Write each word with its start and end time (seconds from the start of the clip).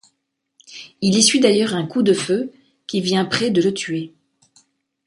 Il 1.01 1.15
essuie 1.15 1.39
d'ailleurs 1.41 1.75
un 1.75 1.85
coup 1.85 2.01
de 2.01 2.13
feu 2.13 2.51
qui 2.87 3.01
vient 3.01 3.23
près 3.23 3.51
de 3.51 3.61
le 3.61 3.71
tuer. 3.71 4.15